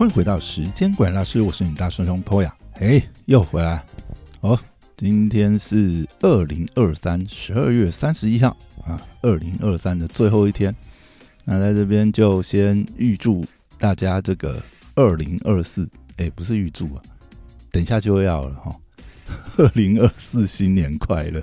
[0.00, 3.84] 欢迎回到时间管理大师，我是你大师兄 Poya，哎，又回来
[4.40, 4.58] 哦。
[4.96, 10.74] 今天是二零二三十二月三十一号啊，二零二三的最后一天。
[11.44, 13.44] 那在这边就先预祝
[13.76, 14.58] 大家这个
[14.94, 15.86] 二零二四，
[16.16, 17.02] 哎，不是预祝啊，
[17.70, 18.74] 等一下就要了哈。
[19.58, 21.42] 二零二四新年快乐！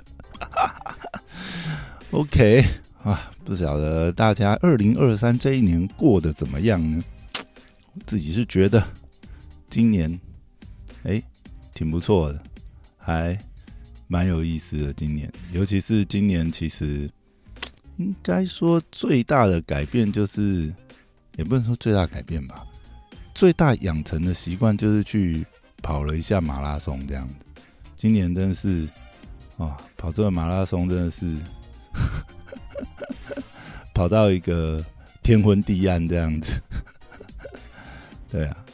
[2.10, 2.64] OK
[3.04, 7.00] 啊，不晓得大家二零二三这一年过得怎么样呢？
[8.06, 8.86] 自己是觉得
[9.70, 10.18] 今年
[11.04, 11.22] 哎
[11.74, 12.42] 挺不错的，
[12.96, 13.38] 还
[14.06, 14.92] 蛮有意思的。
[14.92, 17.10] 今年，尤其是今年，其实
[17.96, 20.72] 应该说最大的改变就是，
[21.36, 22.66] 也不能说最大改变吧，
[23.34, 25.44] 最大养成的习惯就是去
[25.82, 27.34] 跑了一下马拉松这样子。
[27.96, 28.88] 今年真的是
[29.56, 31.36] 啊，跑这个马拉松真的是
[33.94, 34.84] 跑到一个
[35.22, 36.60] 天昏地暗这样子。
[38.30, 38.64] 对啊，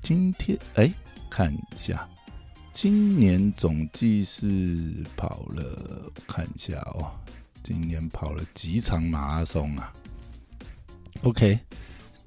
[0.00, 0.88] 今天哎，
[1.28, 2.08] 看一下，
[2.72, 7.10] 今年总计是跑了，看一下哦，
[7.60, 9.92] 今年跑了几场马拉松啊
[11.22, 11.58] ？OK，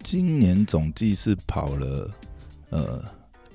[0.04, 2.12] 今年总计是跑了
[2.70, 3.02] 呃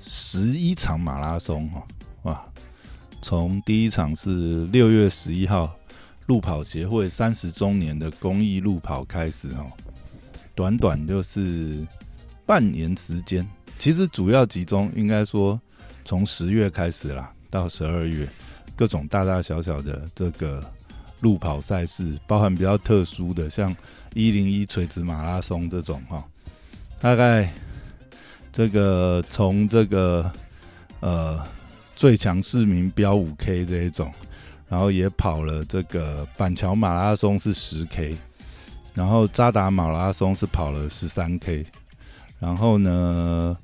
[0.00, 1.86] 十一场马拉松哈，
[2.22, 2.52] 哇，
[3.20, 5.76] 从第一场是六月十一号
[6.24, 9.66] 路跑协会三十周年的公益路跑开始哦，
[10.54, 11.86] 短短就是。
[12.48, 13.46] 半年时间，
[13.78, 15.60] 其实主要集中应该说
[16.02, 18.26] 从十月开始啦，到十二月，
[18.74, 20.64] 各种大大小小的这个
[21.20, 23.76] 路跑赛事，包含比较特殊的，像
[24.14, 26.24] 一零一垂直马拉松这种哈，
[26.98, 27.52] 大概
[28.50, 30.32] 这个从这个
[31.00, 31.38] 呃
[31.94, 34.10] 最强市民标五 K 这一种，
[34.70, 38.16] 然后也跑了这个板桥马拉松是十 K，
[38.94, 41.66] 然后扎达马拉松是跑了十三 K。
[42.38, 43.56] 然后呢，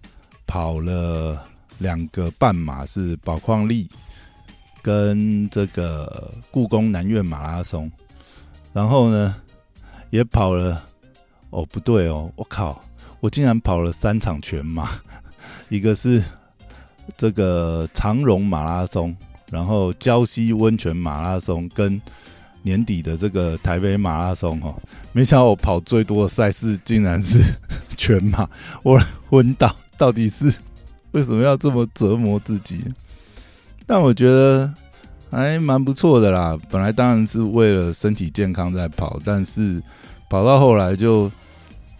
[0.47, 1.41] 跑了
[1.79, 3.89] 两个半马是宝矿力
[4.83, 7.91] 跟这个故宫南苑马拉松，
[8.73, 9.37] 然后呢
[10.11, 10.85] 也跑了，
[11.51, 12.81] 哦不对哦，我靠，
[13.21, 14.91] 我竟然跑了三场全马，
[15.69, 16.23] 一个是
[17.17, 19.17] 这个长荣马拉松，
[19.51, 22.01] 然后礁溪温泉马拉松跟。
[22.65, 24.75] 年底的这个台北马拉松哦，
[25.13, 27.39] 没想到我跑最多的赛事竟然是
[27.95, 28.49] 全马，
[28.83, 28.99] 我
[29.29, 30.53] 昏倒，到底是
[31.13, 32.83] 为什么要这么折磨自己？
[33.87, 34.73] 但我觉得
[35.31, 36.59] 还蛮不错的啦。
[36.71, 39.81] 本来当然是为了身体健康在跑，但是
[40.31, 41.31] 跑到后来就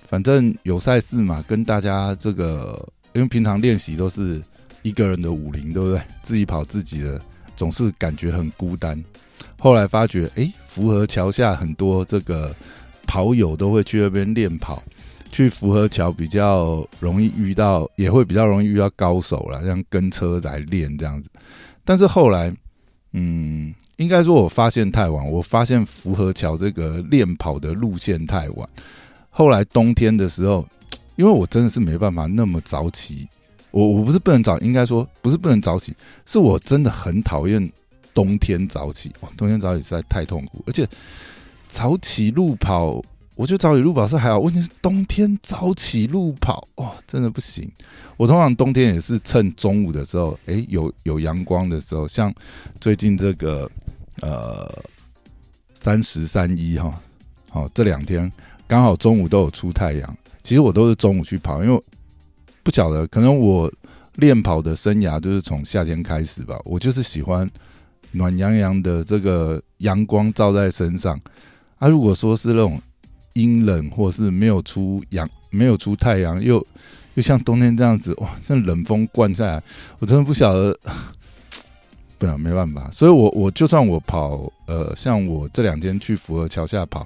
[0.09, 4.43] 反正有赛事嘛，跟大家这个，因为平常练习都是
[4.81, 6.01] 一个人的武林，对不对？
[6.23, 7.21] 自己跑自己的，
[7.55, 8.99] 总是感觉很孤单。
[9.65, 12.55] 后来发觉，哎，福和桥下很多这个
[13.07, 14.83] 跑友都会去那边练跑，
[15.33, 21.31] 去福和桥比较容易遇到，也会比较容易遇到高手了，像跟车来练这样子。
[21.83, 22.55] 但是后来，
[23.13, 28.69] 嗯，应该说我发现太晚，我发现福和桥这个练跑的路线太晚。
[29.31, 30.69] 后来冬天的时候，
[31.17, 33.27] 因为我真的是没办法那么早起，
[33.71, 37.73] 我我不是不能早，应该说不是不能早起，是我真的很讨厌。
[38.15, 39.29] 冬天早起，哇！
[39.37, 40.89] 冬天早起实在太痛苦，而且
[41.67, 43.03] 早起路跑，
[43.35, 47.69] 我觉得早起路跑是还好，问题是冬天早起路跑，哇，真的不行。
[48.17, 52.33] 我通常冬天也是趁中午的时候，诶，有有阳光的时候，像
[52.81, 53.69] 最近这个
[54.21, 54.73] 呃
[55.75, 56.97] 三十三一哈，
[57.51, 58.31] 好这两天
[58.69, 61.83] 刚好中午都有出太阳，其实我都是中午去跑，因为
[62.63, 63.69] 不晓得可能我
[64.15, 67.51] 练跑的生涯就是从夏天开始吧，我就是喜欢。
[68.15, 71.21] 暖洋洋的这个阳光照在身上，
[71.79, 72.81] 啊，如果说是那种
[73.33, 76.65] 阴冷或是没有出阳、没有出太阳，又
[77.15, 79.63] 又像冬天这样子，哇，这冷风灌下来，
[79.99, 80.79] 我真的不晓得，
[82.17, 82.89] 不然没办法。
[82.93, 87.05] 所以我我就算我跑，呃，像我这两天去福和桥下跑，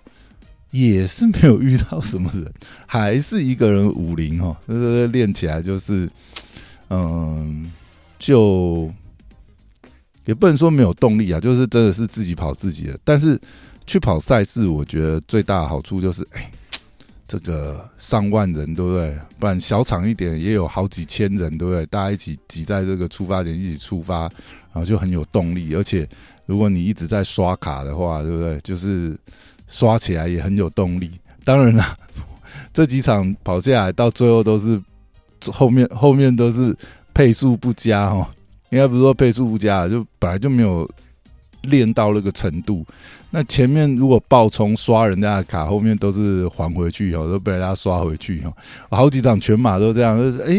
[0.71, 2.53] 也是没有遇到什么人，
[2.87, 4.55] 还是一个人武林哦，
[5.11, 6.07] 练起来就是，
[6.91, 7.73] 嗯，
[8.19, 8.93] 就。
[10.29, 12.99] 也不能说没有动力啊，就是真的是自己跑自己的。
[13.03, 13.41] 但是
[13.87, 16.51] 去跑赛事，我觉得最大的好处就是，哎，
[17.27, 19.19] 这个上万人，对不对？
[19.39, 21.87] 不然小场一点也有好几千人，对不对？
[21.87, 24.25] 大家一起挤在这个出发点一起出发，
[24.71, 25.75] 然后就很有动力。
[25.75, 26.07] 而且
[26.45, 28.61] 如果你一直在刷卡的话，对不对？
[28.61, 29.19] 就是
[29.67, 31.11] 刷起来也很有动力。
[31.43, 31.97] 当然了，
[32.75, 34.79] 这几场跑下来到最后都是
[35.47, 36.77] 后面后面都是
[37.15, 38.27] 配速不佳哦。
[38.71, 40.89] 应该不是说配速不佳，就本来就没有
[41.63, 42.85] 练到那个程度。
[43.31, 48.53] 那前面如果爆冲刷人家的卡，后面都是还回去哦，都被人家刷回去哦。
[48.91, 50.57] 好几场全马都这样，就是哎，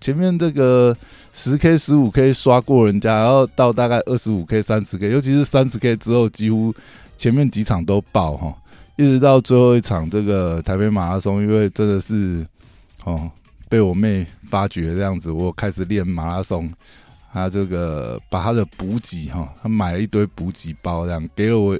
[0.00, 0.96] 前面这个
[1.32, 6.72] 十 K、十五 K 刷过人家，然后到大概二十五 K、三十 K，尤其是三十 K 之后，几乎
[7.16, 8.54] 前面几场都爆哈，
[8.96, 12.46] 一直到最后一场这个台北马拉松，因为真的是
[13.02, 13.28] 哦
[13.68, 16.72] 被我妹发觉这样子，我开始练马拉松。
[17.34, 21.76] 他这个把他的补给哈，他买了一堆补给包，这样给了我，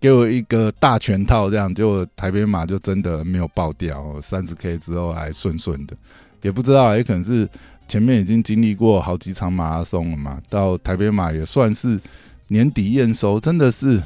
[0.00, 5.94] 给我一个大全套，这样结果台北马就真的没有爆掉，三十 K 之后还顺顺的，
[6.40, 7.46] 也不知道，也可能是
[7.86, 12.00] 前面已经经历过好几场马拉松了嘛，到台北马也算是
[12.48, 14.02] 年底验收，真的是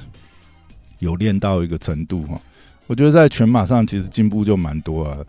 [0.98, 2.40] 有练到一个程度哈。
[2.88, 5.24] 我觉得在全马上其实进步就蛮多了，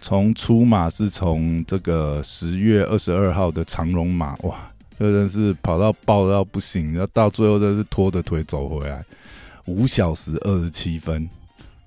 [0.00, 4.58] 从出马是从这个十月二十二号的长龙马哇。
[5.06, 9.04] 真的是跑到爆到不行，然后到最后真是拖着腿走回来，
[9.66, 11.28] 五小时二十七分。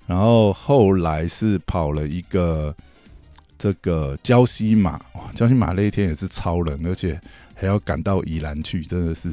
[0.06, 2.74] 然后后来是跑了一个
[3.56, 7.18] 这个胶西马，哇，胶西马那一天也是超冷，而且
[7.54, 9.32] 还要赶到宜兰去，真的是。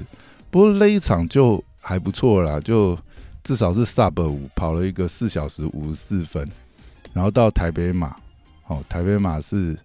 [0.49, 2.97] 不过那一场就还不错啦，就
[3.43, 6.47] 至少是 sub 五跑了一个四小时五十四分。
[7.13, 8.15] 然后到台北马，
[8.67, 9.77] 哦，台北马是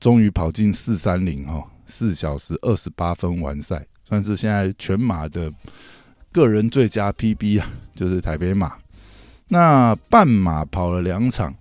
[0.00, 1.62] 终于跑进四三零哦。
[1.88, 5.50] 四小时二十八分完赛，算是现在全马的
[6.30, 8.74] 个人最佳 PB 啊，就是台北马。
[9.48, 11.54] 那半马跑了两场，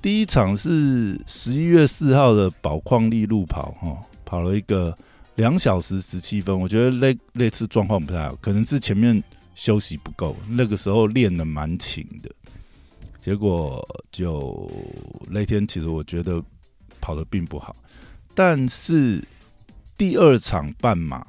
[0.00, 4.96] 第一场是十一月四号的宝矿力路跑，哈，跑了一个
[5.34, 6.58] 两小时十七分。
[6.58, 9.20] 我觉得那那次状况不太好，可能是前面
[9.56, 12.30] 休息不够，那个时候练的蛮勤的，
[13.20, 14.70] 结果就
[15.28, 16.40] 那天其实我觉得
[17.00, 17.74] 跑的并不好，
[18.34, 19.20] 但是。
[19.98, 21.26] 第二场半马，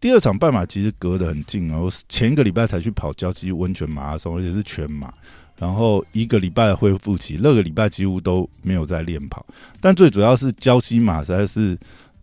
[0.00, 1.84] 第二场半马其实隔得很近哦。
[1.84, 5.14] 我前一个礼拜才去跑郊区温泉马拉松，而且是全马。
[5.56, 9.46] 然后一个礼拜恢复期，那个礼拜几乎都没有在练跑。
[9.80, 11.78] 但最主要是郊区马实在是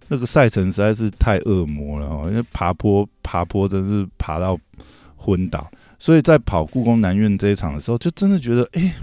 [0.09, 4.59] 那个赛程实在是太恶魔了哦，因为爬坡爬坡真是爬到
[5.15, 5.65] 昏倒。
[5.97, 8.93] 所以在跑故宫南院这一场的时候，就真的觉得，哎，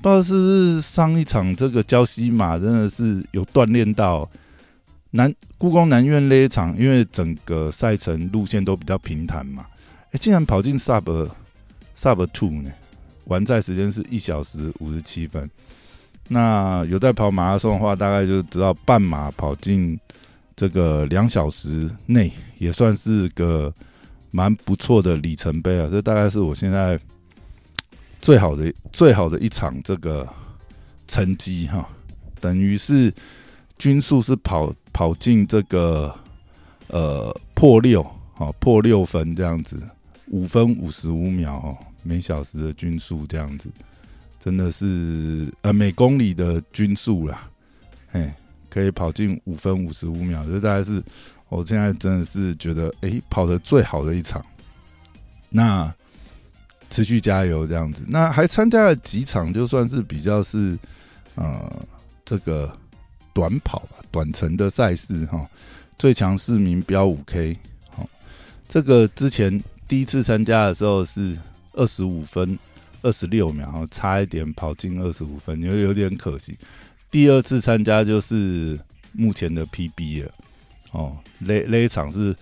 [0.00, 4.26] 不知道是不是上一场这个郊西马真的是有锻炼到。
[5.16, 9.64] 南故宫南苑那一场，因为整个赛程路线都比较平坦嘛，
[10.10, 11.30] 哎，竟然跑进 sub
[11.96, 12.72] sub two 呢？
[13.26, 15.48] 完赛时间是一小时五十七分。
[16.26, 19.96] 那有在跑马拉松的话，大概就知道半马跑进
[20.56, 23.72] 这个两小时内，也算是个
[24.32, 25.88] 蛮不错的里程碑啊。
[25.88, 26.98] 这大概是我现在
[28.20, 30.28] 最好的最好的一场这个
[31.06, 31.88] 成绩哈，
[32.40, 33.14] 等于是
[33.78, 34.74] 均速是跑。
[34.94, 36.14] 跑进这个
[36.86, 38.00] 呃破六，
[38.32, 39.76] 好破六分这样子，
[40.28, 43.68] 五分五十五秒哦，每小时的均速这样子，
[44.38, 47.50] 真的是呃每公里的均速啦，
[48.12, 48.32] 嘿，
[48.70, 51.02] 可以跑进五分五十五秒，就大概是
[51.48, 54.44] 我现在真的是觉得哎跑的最好的一场。
[55.50, 55.92] 那
[56.88, 60.78] 持续加油这样子，那还参加了几场，就算是比较是
[61.34, 61.84] 呃
[62.24, 62.72] 这个。
[63.34, 65.46] 短跑吧，短程的赛事哈，
[65.98, 67.58] 最强市民标五 K，
[67.90, 68.08] 好，
[68.68, 71.36] 这个之前第一次参加的时候是
[71.72, 72.56] 二十五分
[73.02, 76.56] 二十六秒，差一点跑进二十五分，有有点可惜。
[77.10, 78.78] 第二次参加就是
[79.10, 80.32] 目前的 PB 了，
[80.92, 82.34] 哦，那那一场是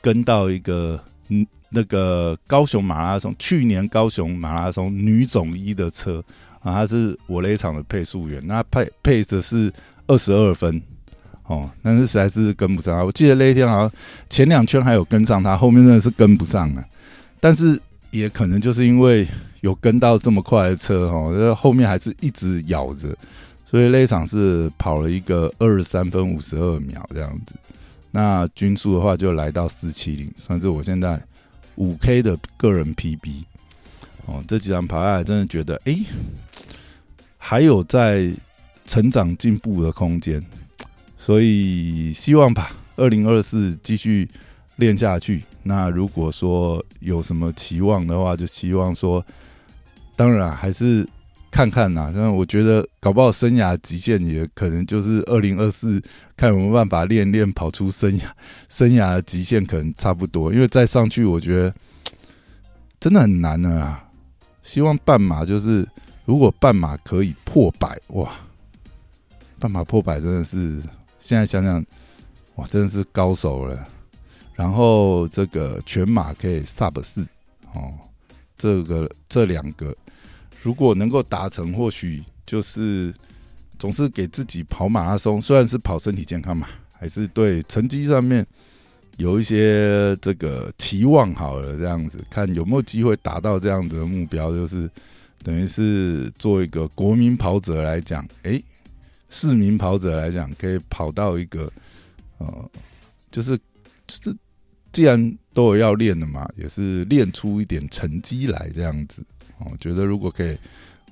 [0.00, 6.24] 跟到一个嗯那个高雄马拉松，去年高雄马拉松女总一的车
[6.60, 9.72] 啊，他是我那一场的配速员，那配配的是。
[10.08, 10.82] 二十二分，
[11.44, 13.04] 哦，但是实在是跟不上。
[13.06, 13.92] 我记得那一天好像
[14.28, 16.84] 前两圈还有跟上他，后面真的是跟不上了。
[17.38, 19.28] 但是也可能就是因为
[19.60, 23.16] 有跟到这么快的车，哦，后面还是一直咬着，
[23.64, 27.54] 所以那一场是跑了一个二十三分五十二秒这样子。
[28.10, 31.22] 那均速的话就来到四七零，算是我现在
[31.76, 33.44] 五 K 的个人 PB。
[34.24, 35.94] 哦，这几场跑下来，真的觉得哎，
[37.36, 38.32] 还有在。
[38.88, 40.42] 成长进步的空间，
[41.18, 44.26] 所以希望吧，二零二四继续
[44.76, 45.44] 练下去。
[45.62, 49.22] 那如果说有什么期望的话，就希望说，
[50.16, 51.06] 当然还是
[51.50, 52.10] 看看呐。
[52.14, 56.02] 但我觉得搞不好生涯极限也可能就是二零二四，
[56.34, 58.22] 看有没有办法练练跑出生涯
[58.70, 60.50] 生涯的极限，可能差不多。
[60.50, 61.74] 因为再上去，我觉得
[62.98, 64.08] 真的很难了啊。
[64.62, 65.86] 希望半马就是，
[66.24, 68.32] 如果半马可以破百，哇！
[69.58, 70.80] 半马破百真的是，
[71.18, 71.84] 现在想想，
[72.56, 73.86] 哇，真的是高手了。
[74.54, 77.22] 然后这个全马可以 sub 四
[77.74, 77.92] 哦，
[78.56, 79.96] 这个这两个
[80.62, 83.14] 如果能够达成，或许就是
[83.78, 88.44] 总是给自己跑马拉松，虽然是跑身体健康嘛，还是对成绩上面
[89.16, 94.90] 有一些这个期望好了，这样子看有没有机会达到这样子的目标，就是
[95.44, 98.60] 等于是做一个国民跑者来讲，诶，
[99.28, 101.70] 市民跑者来讲，可以跑到一个
[102.38, 102.70] 呃，
[103.30, 103.56] 就是
[104.06, 104.36] 就是。
[104.90, 109.22] 既然都有要练的嘛，也是练出一点成绩来这样子。
[109.58, 110.56] 我觉得如果可以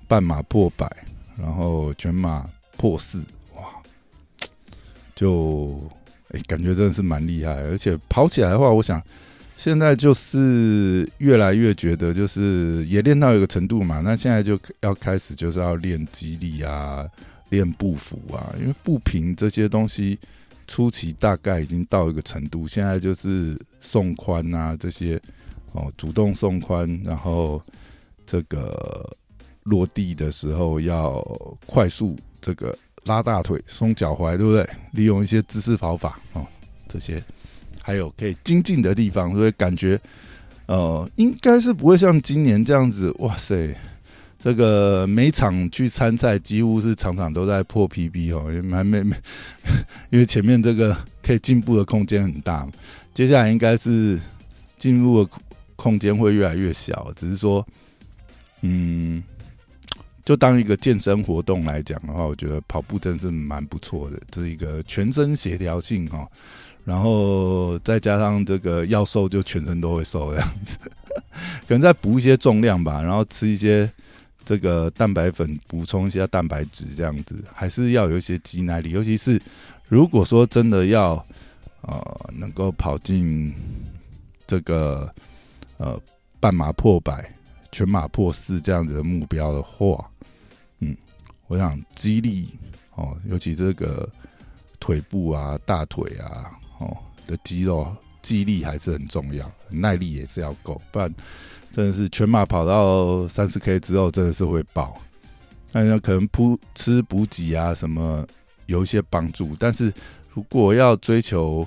[0.09, 0.91] 半马破百，
[1.39, 3.23] 然后全马破四，
[3.55, 3.63] 哇，
[5.15, 5.79] 就
[6.31, 7.53] 哎感觉真的是蛮厉害。
[7.65, 9.01] 而且跑起来的话，我想
[9.59, 14.01] 现在就是越来越觉得，就是也练到一个程度嘛。
[14.01, 17.07] 那现在就要开始就是要练肌力啊，
[17.51, 20.19] 练步幅啊，因为步频这些东西。
[20.69, 25.17] 初期大概已经到一个程度，现在就是送宽啊这些
[25.71, 27.63] 哦，主动送宽，然后
[28.27, 29.09] 这个
[29.63, 31.23] 落地的时候要
[31.67, 34.69] 快速这个拉大腿、松脚踝，对不对？
[34.91, 36.45] 利用一些姿势跑法哦，
[36.89, 37.23] 这些
[37.81, 40.01] 还有可以精进的地方，所以感觉
[40.67, 43.73] 呃，应该是不会像今年这样子，哇塞！
[44.47, 49.17] 这个每场去参赛，几乎是场场都在破 PB 哦，也蛮没没，
[50.09, 52.65] 因为前面这个可以进步的空间很大，
[53.13, 54.17] 接下来应该是
[54.79, 55.31] 进步的
[55.75, 57.67] 空间会越来越小，只是说，
[58.63, 59.21] 嗯，
[60.25, 66.25] 就当一个健身活动来讲的话，我觉得跑步真是蛮不错的，这是一个全身协调性哈，
[66.85, 70.79] 然后再加上这个要瘦就全身都会瘦这样子，
[71.67, 73.91] 可能再补一些重量吧，然后吃一些。
[74.47, 78.91] 这个蛋白粉补充一下蛋白质，这样子还是要有一些肌耐力。
[78.91, 79.43] 尤其是
[79.89, 81.15] 如果说真的要
[81.81, 83.53] 呃能够跑进
[84.47, 85.13] 这个
[85.79, 86.01] 呃
[86.39, 87.29] 半马破百、
[87.73, 90.09] 全马破四这样子的目标的话，
[90.79, 90.97] 嗯，
[91.49, 92.57] 我想肌力
[92.95, 94.09] 哦，尤其这个
[94.79, 96.49] 腿部啊、大腿啊
[96.79, 101.13] 哦的肌肉肌力还是很重要，耐力也是要够，不然。
[101.73, 104.97] 真的是全马跑到三十 K 之后，真的是会爆。
[105.73, 108.27] 那可能补吃补给啊什么
[108.65, 109.93] 有一些帮助，但是
[110.33, 111.67] 如果要追求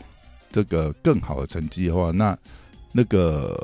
[0.52, 2.36] 这个更好的成绩的话，那
[2.92, 3.56] 那个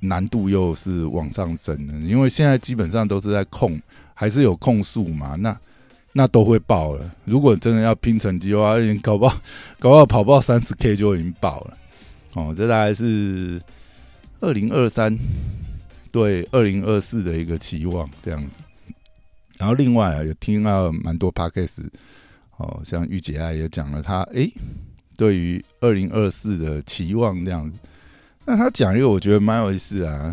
[0.00, 1.94] 难度又是往上升的。
[2.00, 3.80] 因为现在基本上都是在控，
[4.12, 5.58] 还是有控速嘛，那
[6.12, 7.10] 那都会爆了。
[7.24, 9.40] 如果真的要拼成绩的话，搞不好
[9.78, 11.78] 搞不好跑不到三十 K 就已经爆了。
[12.34, 13.58] 哦，这大概是
[14.40, 15.18] 二零二三。
[16.14, 18.62] 对二零二四的一个期望这样子，
[19.58, 21.84] 然后另外啊，有听到蛮多 podcast，
[22.56, 24.48] 哦，像玉姐啊也讲了，他诶
[25.16, 27.80] 对于二零二四的期望这样子，
[28.44, 30.32] 那他讲一个我觉得蛮有意思啊，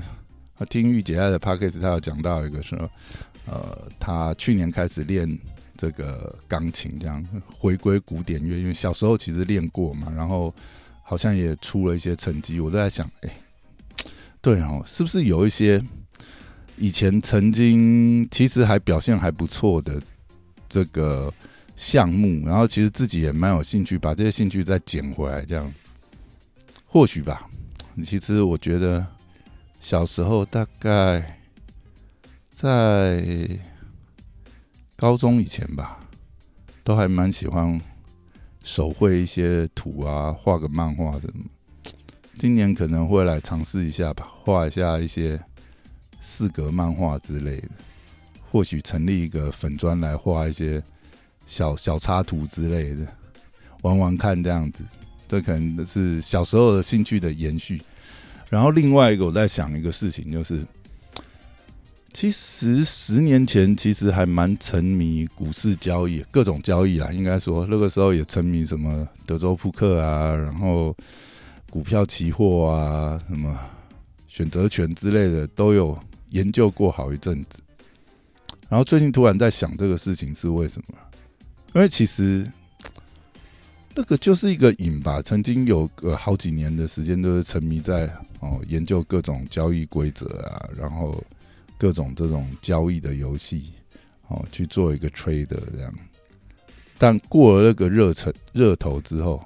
[0.56, 2.78] 他听玉姐爱的 podcast，他有讲到一个说，
[3.48, 5.28] 呃，他去年开始练
[5.76, 7.26] 这个钢琴，这样
[7.58, 10.54] 回归古典乐，因为小时候其实练过嘛，然后
[11.02, 13.34] 好像也出了一些成绩，我都在想，哎。
[14.42, 15.80] 对哦，是不是有一些
[16.78, 20.02] 以前曾经其实还表现还不错的
[20.68, 21.32] 这个
[21.76, 25.72] 项目，然后其实自己也蛮有兴趣，把这些兴趣再捡回来，这样
[26.86, 27.48] 或许吧。
[28.04, 29.06] 其实我觉得
[29.80, 31.40] 小时候大概
[32.52, 33.48] 在
[34.96, 36.00] 高中以前吧，
[36.84, 37.80] 都还蛮喜欢
[38.64, 41.32] 手绘一些图啊，画个漫画的。
[42.42, 45.40] 今年可能会来尝试一下吧，画一下一些
[46.20, 47.70] 四格漫画之类的，
[48.50, 50.82] 或许成立一个粉砖来画一些
[51.46, 53.06] 小小插图之类的，
[53.84, 54.84] 玩玩看这样子。
[55.28, 57.80] 这可能是小时候的兴趣的延续。
[58.50, 60.66] 然后另外一个我在想一个事情，就是
[62.12, 70.96] 其实十年前其实还蛮沉迷股市交易，各种交易啦，应该说那个时候也沉迷什么德州扑克啊，然后。
[71.72, 73.58] 股票、期货啊，什么
[74.28, 75.98] 选择权之类的，都有
[76.32, 77.62] 研究过好一阵子。
[78.68, 80.98] 然后最近突然在想这个事情是为什么？
[81.74, 82.46] 因为其实
[83.96, 85.22] 那个就是一个瘾吧。
[85.22, 91.24] 曾经有个好几年的时间都是沉迷在哦研究各种交易规则啊，然后
[91.78, 93.72] 各种这种交易的游戏
[94.28, 95.94] 哦去做一个 trade 这样。
[96.98, 99.42] 但过了那个热忱热头之后。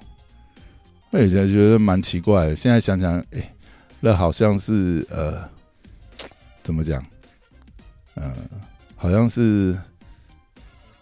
[1.10, 2.56] 我也觉得蛮奇怪的。
[2.56, 3.54] 现在想想，哎，
[4.00, 5.48] 那好像是呃，
[6.62, 7.04] 怎么讲？
[8.14, 8.34] 呃，
[8.96, 9.76] 好像是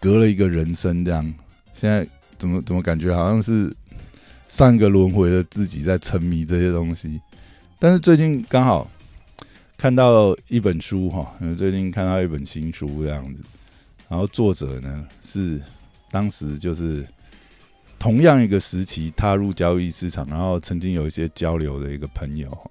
[0.00, 1.34] 隔了一个人生这样。
[1.73, 2.06] 现在
[2.37, 3.75] 怎么怎么感觉好像是
[4.49, 7.20] 上一个轮回的自己在沉迷这些东西。
[7.78, 8.90] 但是最近刚好
[9.76, 13.42] 看到一本书哈，最近看到一本新书这样子，
[14.08, 15.61] 然后作者呢是
[16.11, 17.04] 当时就是
[18.04, 22.70] 同样一个时期踏入交易市场，然后曾经有一些交流的一个朋友，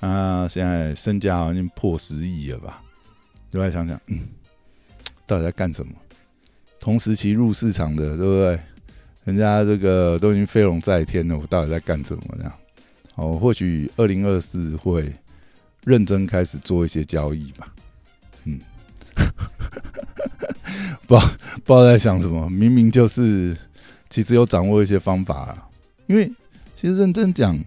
[0.00, 2.82] 啊，现在身家好像破十亿了吧？
[3.50, 4.28] 就来想想，嗯，
[5.26, 5.94] 到底在干什么？
[6.78, 8.60] 同时期入市场的，对不对？
[9.24, 12.22] 人家这个都已经飞龙在天了，我到底在干什么？
[12.36, 12.52] 这样，
[13.14, 15.10] 哦，或许二零二四会
[15.86, 17.74] 认真开始做一些交易吧。
[18.44, 18.60] 嗯，
[21.08, 21.20] 不知道
[21.64, 23.56] 不知道在想什么，明明就是
[24.10, 25.68] 其实有掌握一些方法，啊
[26.06, 26.30] 因为
[26.74, 27.58] 其实认真讲，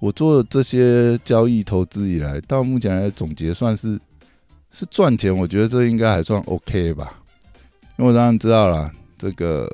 [0.00, 3.98] 我做这些交易投资以来，到目前来总结算是
[4.70, 7.22] 是赚钱，我觉得这应该还算 OK 吧。
[7.96, 9.70] 因为我当然知道了，这个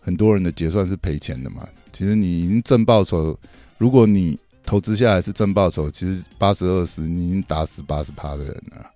[0.00, 1.66] 很多人的结算是赔钱的嘛。
[1.92, 3.36] 其实你已经挣报酬，
[3.78, 8.88] 如果你投资下来是挣报酬，其实八十二十，你已经打死八十趴的人了。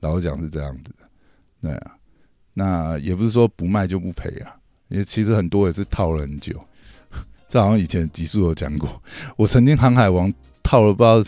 [0.00, 1.08] 老实讲是这样子的，
[1.62, 1.96] 对啊。
[2.52, 4.54] 那也不是说不卖就不赔啊，
[4.88, 6.52] 因为其实很多也是套了很久。
[7.48, 9.02] 这好像以前集数有讲过，
[9.36, 11.24] 我曾经航海王套了不知道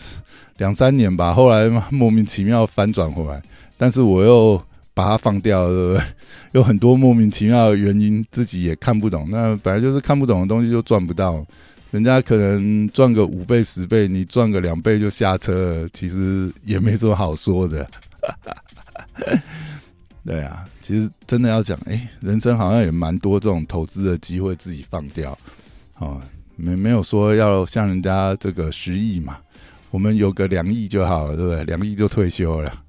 [0.57, 3.41] 两三年吧，后来莫名其妙翻转回来，
[3.77, 4.61] 但是我又。
[4.93, 6.03] 把它放掉，对不对？
[6.51, 9.25] 有很多莫名其妙的原因，自己也看不懂。
[9.31, 11.43] 那本来就是看不懂的东西，就赚不到。
[11.91, 17.87] 人家可能赚个五倍、十倍，你赚个两倍就下车了，其实也没什么好说的。
[20.25, 25.37] 对啊，其实真的要讲，哎，人生好像也蛮多这种投资的机会，自己放掉。
[25.99, 26.19] 哦，
[26.55, 29.37] 没没有说要像人家这个十亿嘛，
[29.91, 31.63] 我们有个两亿就好了，对不对？
[31.65, 32.83] 两亿就退休了。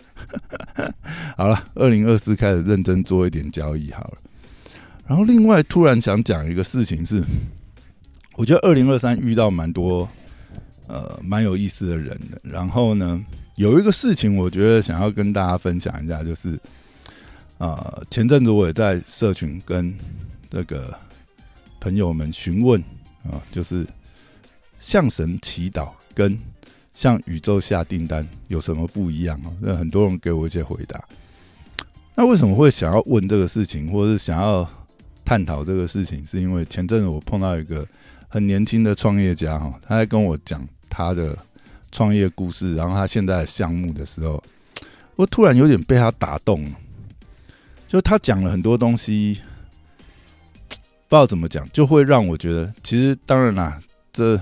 [1.37, 4.19] 好了，二零二四开始认真做一点交易好了。
[5.07, 7.23] 然后另外突然想讲一个事情是，
[8.37, 10.09] 我觉得二零二三遇到蛮多
[10.87, 12.41] 呃蛮有意思的人的。
[12.43, 13.23] 然后呢，
[13.57, 16.59] 有一个事情我觉得想要跟大家分享一下，就是
[17.67, 19.95] 啊前阵子我也在社群跟
[20.51, 20.93] 这个
[21.81, 22.81] 朋友们询问
[23.25, 23.87] 啊，就是
[24.79, 26.39] 向神祈祷跟。
[26.95, 29.49] 向宇宙下订单有什么不一样啊？
[29.63, 31.03] 那很多人给我一些回答。
[32.15, 34.69] 那为什么会想要问这个事情，或者是想要
[35.25, 36.23] 探讨这个事情？
[36.23, 37.89] 是因为前阵子我碰到一个
[38.29, 41.35] 很年轻的创业家哈，他在跟我讲他的
[41.91, 44.45] 创业故事，然后他现在的项目的时候，
[45.17, 46.71] 我突然有点被他打动了。
[47.93, 49.39] 就他讲了很多东西，
[50.71, 53.79] 不知道怎么讲，就会让我觉得，其实当然啦，
[54.11, 54.41] 这。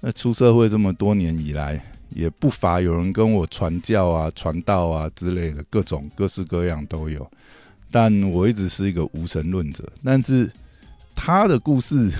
[0.00, 7.30] 那出社会这么多年以来，也不乏有人跟我传教啊、传道啊之类的，各种各式各样都有。
[7.90, 9.84] 但我一直是一个无神论者。
[10.02, 10.50] 但是
[11.14, 12.10] 他的故事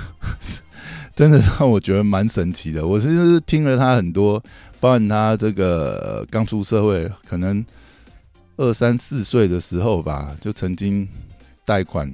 [1.16, 2.86] 真的让我觉得蛮神奇的。
[2.86, 4.42] 我是听了他很多，
[4.78, 7.64] 包含他这个刚出社会，可能
[8.56, 11.08] 二三四岁的时候吧，就曾经
[11.64, 12.10] 贷款。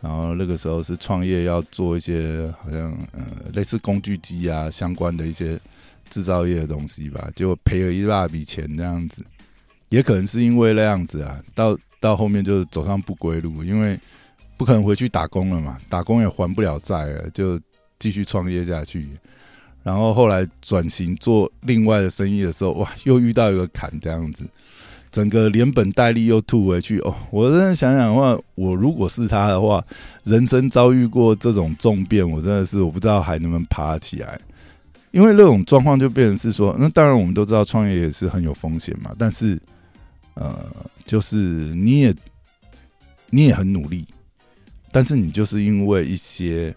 [0.00, 5.56] 然后那个时候是创业，要做一些好像呃类似工具机啊相关的一些
[6.10, 9.24] 制造业的东西吧，结果赔了一大笔钱这样子，
[9.90, 13.96] 也可能是因为那样子啊，到到后面就走上不归路，因为
[14.56, 17.60] 不可能回去打工了嘛，打工也还不了债了，就
[18.00, 19.08] 继续创业下去。
[19.84, 24.44] 然后后来转型做另外的生意的时候，哇，又遇到一个坎这样子。
[25.12, 27.14] 整个连本带利又吐回去哦！
[27.30, 29.84] 我真的想想的话，我如果是他的话，
[30.24, 34.40] 人生遭遇过这种重变，我真的是我不知道还能不能爬起来。
[35.10, 39.14] 因为那种状况就变成是说，那当然我们都知道创业也是很有风险嘛。
[39.18, 39.60] 但是，
[40.32, 40.66] 呃，
[41.04, 42.14] 就是你也
[43.28, 44.06] 你也很努力，
[44.90, 46.74] 但是你就是因为一些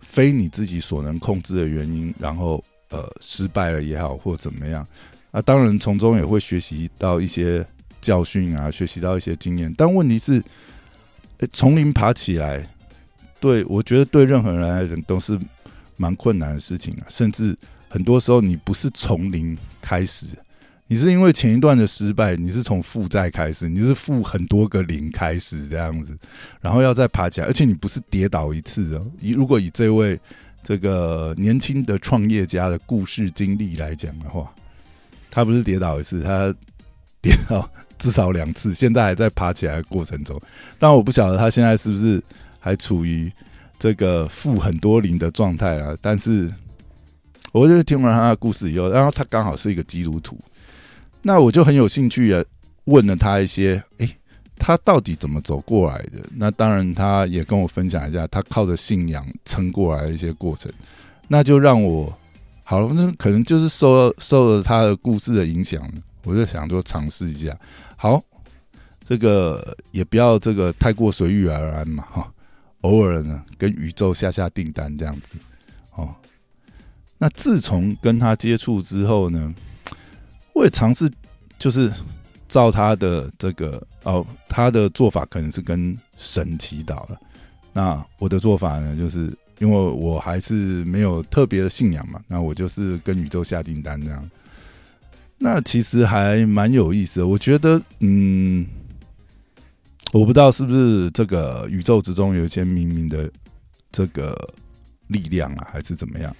[0.00, 4.86] 非你自己所能控制的原因，然后呃失败了也好，或怎么样。
[5.32, 7.66] 啊，当然从中也会学习到一些
[8.00, 9.72] 教训啊，学习到一些经验。
[9.76, 10.42] 但问题是，
[11.52, 12.64] 从零爬起来，
[13.40, 15.38] 对我觉得对任何人来讲都是
[15.96, 17.06] 蛮困难的事情啊。
[17.08, 17.56] 甚至
[17.88, 20.26] 很多时候你不是从零开始，
[20.86, 26.14] 你是因为前一段的失败，你是从负债开始，你是负很多个零开始这样子，
[26.60, 29.10] 然后要再爬起来，而且你不是跌倒一次哦。
[29.18, 30.20] 以如果以这位
[30.62, 34.52] 这个年轻的创业家的故事经历来讲的话，
[35.32, 36.54] 他不是跌倒一次，他
[37.22, 37.68] 跌倒
[37.98, 40.38] 至少两次，现在还在爬起来的过程中。
[40.78, 42.22] 但我不晓得他现在是不是
[42.60, 43.32] 还处于
[43.78, 45.96] 这个负很多零的状态啊？
[46.02, 46.52] 但是，
[47.50, 50.38] 我就听完他的故事以后，然后他刚好是一个基督徒，
[51.22, 52.44] 那我就很有兴趣啊，
[52.84, 54.16] 问了他一些，诶，
[54.58, 56.22] 他到底怎么走过来的？
[56.36, 60.70] 那当然，他也跟我分享一下他靠着信仰撑过来的一些过程。
[61.28, 62.12] 那就让我
[62.72, 65.86] 好了，那可能就是受受了他的故事的影响，
[66.24, 67.54] 我就想说尝试一下。
[67.96, 68.18] 好，
[69.04, 72.32] 这个也不要这个太过随遇而安嘛，哈。
[72.80, 75.36] 偶尔呢，跟宇宙下下订单这样子。
[75.96, 76.14] 哦，
[77.18, 79.54] 那自从跟他接触之后呢，
[80.54, 81.12] 我也尝试
[81.58, 81.92] 就是。
[82.48, 87.18] 照他的这个哦，他的做法可能是跟神祈祷了。
[87.72, 94.28] 那我的做法呢，就是因为我还是没有特别的信仰嘛，那我就是跟宇宙下订单这样。
[95.38, 98.66] 那其实还蛮有意思的，我觉得，嗯，
[100.12, 103.30] 我不知道是不是这个宇宙之中有一些冥冥的
[103.92, 104.36] 这个
[105.06, 106.34] 力量啊，还是怎么样。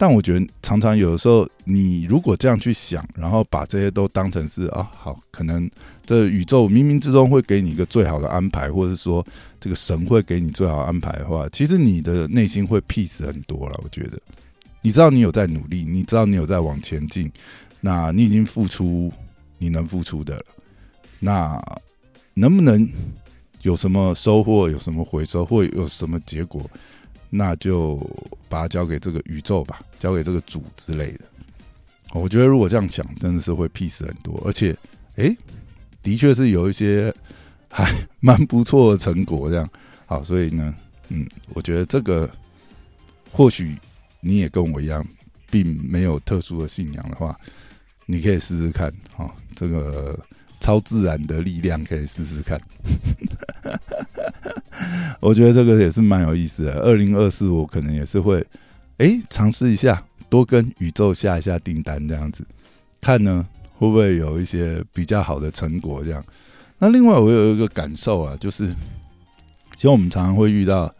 [0.00, 5.70] 但我觉得常常有的时候，你如果这样去想，然后把这些都当成是啊，好，可能
[6.06, 9.22] 这宇宙冥冥之中会给你一个最好的安排，或者是说
[9.60, 13.78] 这个神会给你最好安排的话，其实你的内心会 peace 很多了。
[13.84, 14.18] 我觉得，
[14.80, 17.30] 你知道你有在努力，你知道你有在往前进，
[17.82, 19.12] 那你已经付出
[19.58, 20.44] 你能付出的了，
[21.18, 21.62] 那
[22.32, 22.88] 能不能
[23.60, 26.62] 有什么收获，有什么回收，或有什么结果？
[27.30, 27.96] 那就
[28.48, 31.20] 把它交给这个宇宙吧，交给这个主之类的。
[32.12, 34.76] 我觉得如果这样想，真的是会 peace 很多，而且，
[35.14, 35.34] 哎，
[36.02, 37.14] 的确是有一些
[37.70, 37.88] 还
[38.18, 39.48] 蛮不错的成果。
[39.48, 39.70] 这样
[40.06, 40.74] 好，所以呢，
[41.08, 42.28] 嗯，我觉得这个
[43.30, 43.76] 或许
[44.20, 45.06] 你也跟我一样，
[45.50, 47.38] 并没有特殊的信仰的话，
[48.06, 48.92] 你可以试试看。
[49.14, 50.18] 哈，这个
[50.58, 52.60] 超自然的力量可以试试看。
[55.20, 56.80] 我觉得这个也是蛮有意思的。
[56.80, 58.44] 二零二四，我可能也是会，
[58.98, 62.44] 哎，尝试一下，多跟宇宙下一下订单，这样子，
[63.00, 63.46] 看呢
[63.78, 66.02] 会不会有一些比较好的成果。
[66.02, 66.24] 这样，
[66.78, 68.68] 那另外我有一个感受啊，就是，
[69.74, 70.92] 其实我们常常会遇到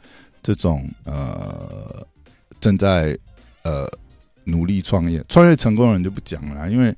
[0.42, 2.06] 这种呃，
[2.60, 3.16] 正在
[3.62, 3.86] 呃
[4.44, 6.94] 努力创业、创业成功的人就不讲了，因为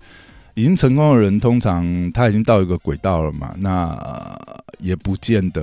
[0.54, 3.96] 已经成功的人通常他已经到一个轨道了嘛，那
[4.82, 5.62] 也不见得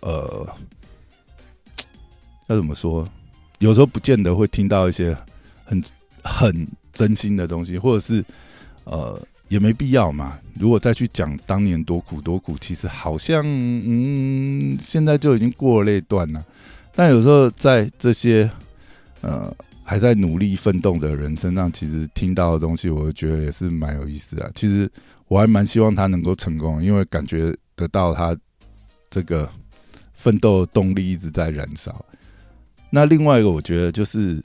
[0.00, 0.48] 呃。
[2.46, 3.08] 要怎么说？
[3.60, 5.16] 有时候不见得会听到一些
[5.64, 5.80] 很
[6.24, 8.24] 很真心的东西，或者是
[8.82, 10.36] 呃，也没必要嘛。
[10.58, 16.44] 如果再去讲当年多苦多苦，其实好像嗯，现在就已经过了那段了。
[16.92, 18.50] 但有时候在这些
[19.20, 19.54] 呃
[19.84, 24.50] 还在努力奋斗的人身上，其实听到的东西，我觉得也是蛮有意思的。
[24.56, 24.90] 其实
[25.28, 28.36] 我还蛮希望他能够成功，因为感觉得到他
[29.10, 29.50] 这个
[30.14, 32.04] 奋斗动力一直在燃烧。
[32.88, 34.42] 那另外一个，我觉得就是，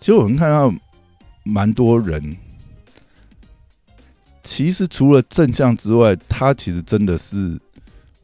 [0.00, 0.72] 其实我们看到
[1.44, 2.36] 蛮多人，
[4.42, 7.58] 其实除了正向之外，他其实真的是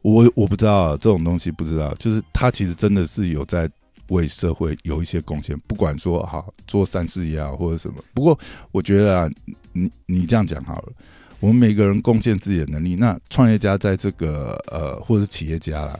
[0.01, 3.69] 我我不知道这种东西不知道，就是他其实真的是有在
[4.09, 8.03] 为社会有一些贡献，不管说好做善事也好或者什么。
[8.13, 8.37] 不过
[8.71, 9.29] 我觉得啊，
[9.73, 10.93] 你你这样讲好了，
[11.39, 12.95] 我们每个人贡献自己的能力。
[12.95, 15.99] 那创业家在这个呃，或者是企业家啦，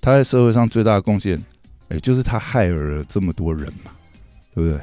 [0.00, 1.42] 他在社会上最大的贡献。
[1.88, 3.90] 哎，就是他害了这么多人嘛，
[4.54, 4.78] 对不对？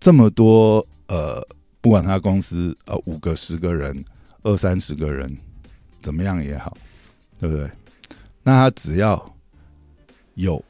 [0.00, 1.46] 这么多呃，
[1.82, 4.02] 不管他公司呃五个、十个人、
[4.42, 5.36] 二三十个人，
[6.00, 6.74] 怎么样也好，
[7.38, 7.70] 对不对？
[8.42, 9.36] 那他只要
[10.36, 10.64] 有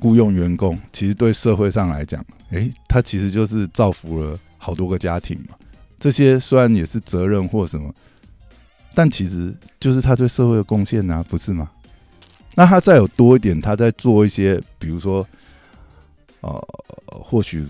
[0.00, 5.54] 雇佣员工，其实对社会上来讲，哎，他其实就是造福了好多个家庭嘛。
[5.98, 7.92] 这些虽然也是责任或什么，
[8.94, 11.70] 但其实就是他对社会的贡献呐，不是吗？
[12.54, 15.26] 那他再有多一点，他在做一些，比如说，
[16.40, 16.68] 呃，
[17.06, 17.66] 或许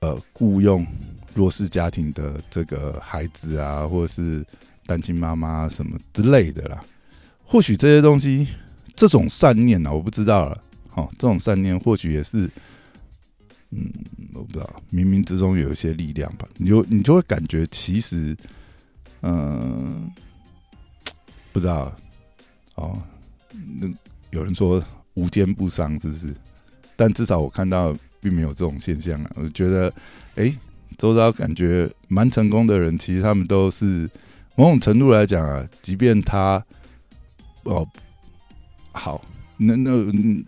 [0.00, 0.86] 呃，雇佣
[1.34, 4.44] 弱势家庭的这个孩子啊，或者是
[4.86, 6.82] 单亲妈妈什么之类的啦。
[7.44, 8.48] 或许这些东西，
[8.96, 10.58] 这种善念呢，我不知道了。
[10.88, 12.48] 好，这种善念或许也是，
[13.74, 13.92] 嗯，
[14.34, 16.48] 我不知道，冥冥之中有一些力量吧。
[16.56, 18.36] 你就你就会感觉，其实，
[19.22, 20.10] 嗯，
[21.52, 21.94] 不知道，
[22.76, 23.02] 哦，
[23.80, 23.88] 那。
[24.30, 24.82] 有人说
[25.14, 26.34] 无奸不商，是不是？
[26.96, 29.30] 但至少我看到并没有这种现象啊。
[29.36, 29.92] 我觉得，
[30.34, 30.52] 哎，
[30.98, 34.10] 周遭感觉蛮成功的人，其实他们都是
[34.56, 36.60] 某种程度来讲啊，即便他
[37.62, 37.88] 哦
[38.90, 39.24] 好，
[39.56, 39.92] 那那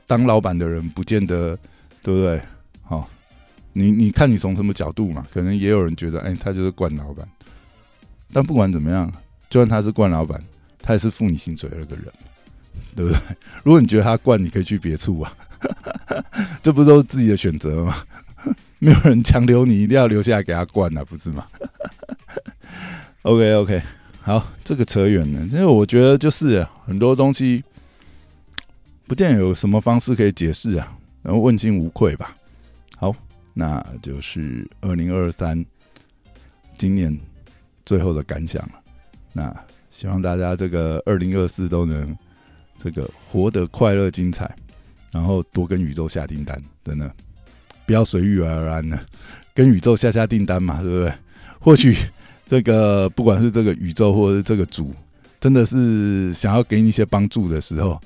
[0.04, 1.56] 当老板的人不见得
[2.02, 2.42] 对不对？
[3.76, 5.26] 你你看你从什么角度嘛？
[5.32, 7.28] 可能也有人觉得，哎，他就是惯老板。
[8.32, 9.10] 但不管怎么样，
[9.50, 10.42] 就算他是惯老板，
[10.82, 12.06] 他也是付你薪水的那个人。
[12.94, 13.20] 对不对？
[13.62, 15.32] 如果你觉得他惯，你可以去别处啊，
[16.62, 18.02] 这不都是自己的选择吗？
[18.80, 21.46] 没有人强留你一定要留下来给他惯啊，不是吗
[23.22, 23.82] ？OK OK，
[24.22, 27.62] 好，这个扯远了，因为我觉得就是很多东西
[29.06, 32.34] 不见有什么方式可以解释啊，然后问心无愧吧。
[33.58, 35.64] 那就是二零二三
[36.76, 37.18] 今年
[37.86, 38.74] 最后的感想了。
[39.32, 39.54] 那
[39.90, 42.14] 希望大家这个二零二四都能
[42.78, 44.54] 这个活得快乐精彩，
[45.10, 47.10] 然后多跟宇宙下订单，真的
[47.86, 49.00] 不要随遇而安呢，
[49.54, 51.14] 跟宇宙下下订单嘛，对不对？
[51.58, 51.96] 或许
[52.44, 54.94] 这个不管是这个宇宙或者是这个主，
[55.40, 57.98] 真的是想要给你一些帮助的时候，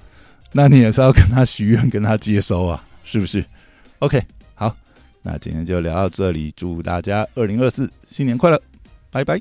[0.52, 3.44] 那你也是要跟他许愿，跟他接收啊，是不是
[3.98, 4.22] ？OK，
[5.22, 8.60] 那今天就聊到这里，祝大家二零二四新年快乐，
[9.10, 9.40] 拜拜。